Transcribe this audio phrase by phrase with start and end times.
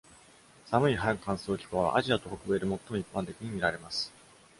[0.65, 4.11] 寒い半乾燥気候は、アジアと北米で最も一般的に見られます。